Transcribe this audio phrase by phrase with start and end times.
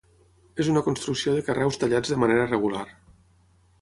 [0.63, 2.87] És una construcció de carreus tallats de manera regular.